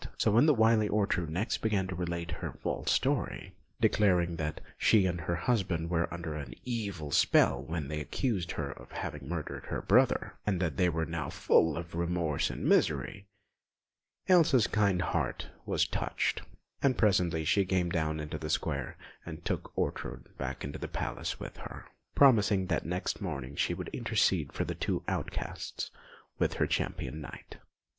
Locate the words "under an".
6.11-6.55